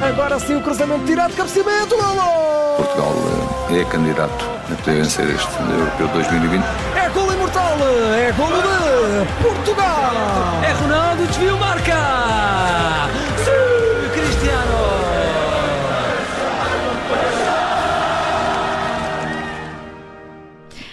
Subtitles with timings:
[0.00, 2.76] Agora sim o cruzamento direto, cabeceamento, golo!
[2.76, 3.14] Portugal
[3.70, 6.64] eh, é candidato a poder vencer este Europeu 2020.
[6.94, 7.76] É golo imortal,
[8.16, 10.12] é golo de Portugal!
[10.62, 12.27] É Ronaldo, desvio, marca!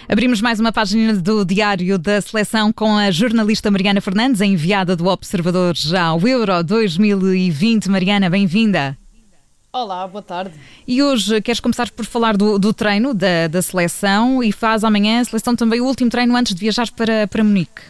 [0.08, 5.08] Abrimos mais uma página do Diário da Seleção com a jornalista Mariana Fernandes, enviada do
[5.08, 7.90] Observador já ao Euro 2020.
[7.90, 8.96] Mariana, bem-vinda.
[9.72, 10.52] Olá, boa tarde.
[10.86, 15.20] E hoje queres começar por falar do, do treino da, da, seleção e faz amanhã
[15.20, 17.82] a seleção também o último treino antes de viajar para, para Munique.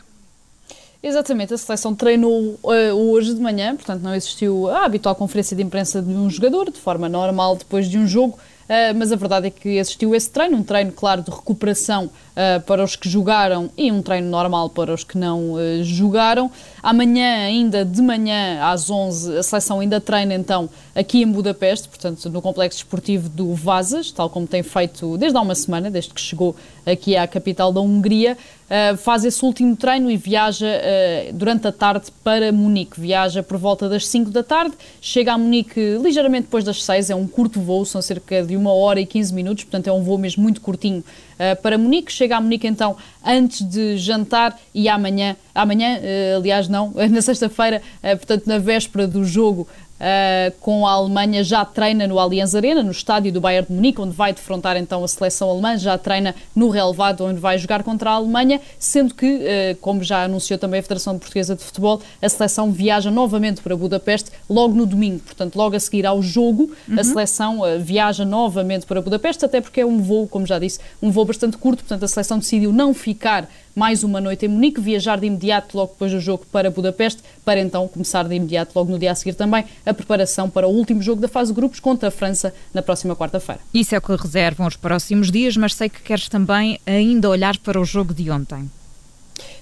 [1.02, 5.62] Exatamente, a seleção treinou uh, hoje de manhã, portanto não existiu a habitual conferência de
[5.62, 8.38] imprensa de um jogador, de forma normal depois de um jogo.
[8.66, 12.60] Uh, mas a verdade é que existiu esse treino, um treino, claro, de recuperação uh,
[12.62, 16.50] para os que jogaram e um treino normal para os que não uh, jogaram.
[16.82, 22.28] Amanhã, ainda de manhã, às 11, a seleção ainda treina então aqui em Budapeste, portanto,
[22.28, 26.20] no complexo esportivo do Vazas, tal como tem feito desde há uma semana, desde que
[26.20, 28.36] chegou aqui à capital da Hungria.
[28.66, 33.00] Uh, faz esse último treino e viaja uh, durante a tarde para Munique.
[33.00, 37.14] Viaja por volta das 5 da tarde, chega a Munique ligeiramente depois das 6, é
[37.14, 40.18] um curto voo, são cerca de uma hora e 15 minutos, portanto é um voo
[40.18, 42.12] mesmo muito curtinho uh, para Munique.
[42.12, 45.98] Chega a Munique então antes de jantar e amanhã, amanhã,
[46.36, 52.06] aliás não, na sexta-feira, portanto na véspera do jogo, Uh, com a Alemanha já treina
[52.06, 55.48] no Allianz Arena, no estádio do Bayern de Munique, onde vai defrontar então a seleção
[55.48, 60.02] alemã, já treina no relevado, onde vai jogar contra a Alemanha, sendo que, uh, como
[60.02, 64.74] já anunciou também a Federação Portuguesa de Futebol, a seleção viaja novamente para Budapeste logo
[64.74, 67.00] no domingo, portanto, logo a seguir ao jogo, uhum.
[67.00, 70.78] a seleção uh, viaja novamente para Budapeste, até porque é um voo, como já disse,
[71.00, 74.80] um voo bastante curto, portanto, a seleção decidiu não ficar mais uma noite em Munique,
[74.80, 78.90] viajar de imediato logo depois do jogo para Budapeste, para então começar de imediato logo
[78.90, 81.78] no dia a seguir também a preparação para o último jogo da fase de grupos
[81.78, 83.60] contra a França na próxima quarta-feira.
[83.74, 87.58] Isso é o que reservam os próximos dias, mas sei que queres também ainda olhar
[87.58, 88.70] para o jogo de ontem.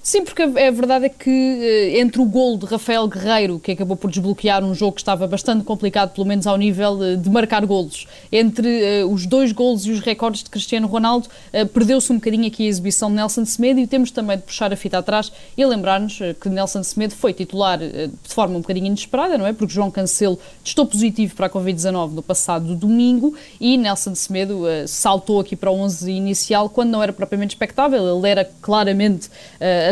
[0.05, 3.97] Sim, porque a, verdade é que eh, entre o gol de Rafael Guerreiro, que acabou
[3.97, 7.65] por desbloquear um jogo que estava bastante complicado, pelo menos ao nível eh, de marcar
[7.65, 11.27] golos, entre uh, os dois golos e os recordes de Cristiano Ronaldo,
[11.73, 14.75] perdeu-se um bocadinho aqui a exibição de Nelson Semedo e temos também de puxar a
[14.75, 19.47] fita atrás e lembrar-nos que Nelson Semedo foi titular de forma um bocadinho inesperada, não
[19.47, 19.53] é?
[19.53, 25.39] Porque João Cancelo testou positivo para a Covid-19 no passado domingo e Nelson Semedo saltou
[25.39, 29.29] aqui para o 11 inicial quando não era propriamente expectável, ele era claramente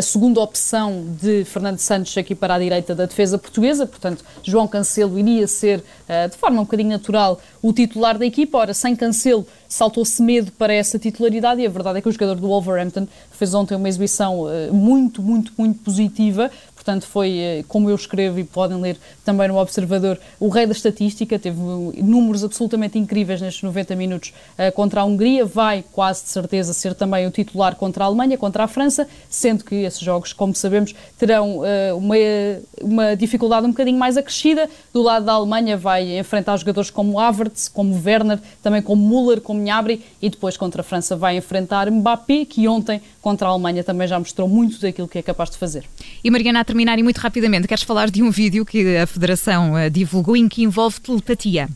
[0.04, 5.18] segunda opção de Fernando Santos aqui para a direita da defesa portuguesa, portanto, João Cancelo
[5.18, 8.58] iria ser, eh, de forma um bocadinho natural, o titular da equipa.
[8.60, 12.36] Ora, sem Cancelo, saltou-se medo para essa titularidade e a verdade é que o jogador
[12.36, 16.52] do Wolverhampton fez ontem uma exibição eh, muito, muito, muito positiva,
[16.84, 20.74] portanto foi, eh, como eu escrevo e podem ler também no Observador, o rei da
[20.74, 26.30] estatística, teve números absolutamente incríveis nestes 90 minutos uh, contra a Hungria, vai quase de
[26.30, 30.34] certeza ser também o titular contra a Alemanha, contra a França, sendo que esses jogos,
[30.34, 32.16] como sabemos, terão uh, uma,
[32.82, 34.70] uma dificuldade um bocadinho mais acrescida.
[34.92, 39.62] Do lado da Alemanha vai enfrentar jogadores como Havertz, como Werner, também como Müller, como
[39.62, 44.06] Gnabry e depois contra a França vai enfrentar Mbappé, que ontem contra a Alemanha também
[44.06, 45.86] já mostrou muito daquilo que é capaz de fazer.
[46.22, 49.92] E Mariana, terminar e muito rapidamente, queres falar de um vídeo que a Federação eh,
[49.92, 51.70] divulgou em que envolve telepatia?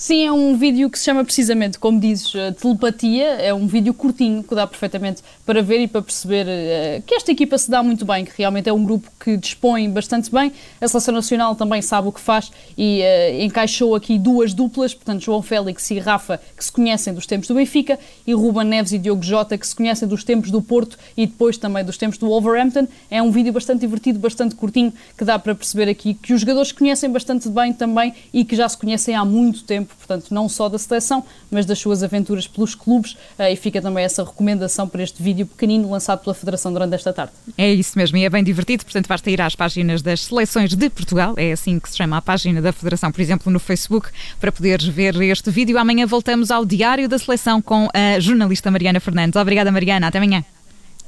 [0.00, 3.32] Sim, é um vídeo que se chama precisamente, como dizes, eh, Telepatia.
[3.32, 7.30] É um vídeo curtinho que dá perfeitamente para ver e para perceber uh, que esta
[7.30, 10.54] equipa se dá muito bem, que realmente é um grupo que dispõe bastante bem.
[10.80, 15.20] A Seleção Nacional também sabe o que faz e uh, encaixou aqui duas duplas, portanto,
[15.20, 18.98] João Félix e Rafa, que se conhecem dos tempos do Benfica, e Ruben Neves e
[18.98, 22.26] Diogo Jota, que se conhecem dos tempos do Porto e depois também dos tempos do
[22.26, 22.88] Wolverhampton.
[23.10, 26.72] É um vídeo bastante divertido, bastante curtinho, que dá para perceber aqui que os jogadores
[26.72, 30.68] conhecem bastante bem também e que já se conhecem há muito tempo portanto, não só
[30.68, 35.02] da seleção, mas das suas aventuras pelos clubes, eh, e fica também essa recomendação para
[35.02, 37.32] este vídeo pequenino lançado pela Federação durante esta tarde.
[37.56, 40.90] É isso mesmo, e é bem divertido, portanto, basta ir às páginas das seleções de
[40.90, 44.08] Portugal, é assim que se chama a página da Federação, por exemplo, no Facebook,
[44.40, 45.78] para poderes ver este vídeo.
[45.78, 49.40] Amanhã voltamos ao Diário da Seleção com a jornalista Mariana Fernandes.
[49.40, 50.08] Obrigada, Mariana.
[50.08, 50.44] Até amanhã.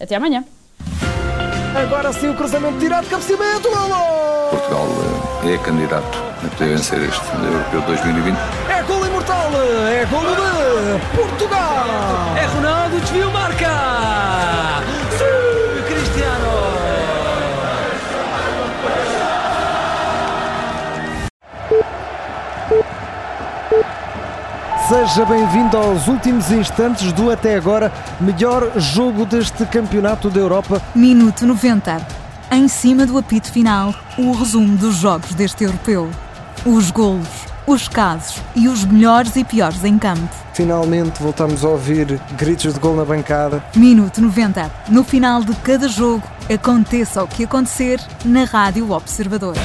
[0.00, 0.44] Até amanhã.
[1.74, 4.21] Agora sim o cruzamento direto, cabeceamento, golo!
[5.44, 8.36] É candidato a poder vencer este Europeu 2020.
[8.68, 9.50] É golo imortal,
[9.90, 11.84] é golo de Portugal!
[12.36, 13.68] É Ronaldo, desvio, marca!
[15.10, 16.48] Sim, Cristiano!
[24.88, 30.80] Seja bem-vindo aos últimos instantes do até agora melhor jogo deste Campeonato da Europa.
[30.94, 32.21] Minuto 90.
[32.52, 36.10] Em cima do apito final, o resumo dos jogos deste europeu.
[36.66, 37.26] Os golos,
[37.66, 40.28] os casos e os melhores e piores em campo.
[40.52, 43.64] Finalmente voltamos a ouvir gritos de gol na bancada.
[43.75, 44.70] Minuto 90.
[44.90, 46.22] No final de cada jogo,
[46.52, 49.56] aconteça o que acontecer na Rádio Observador.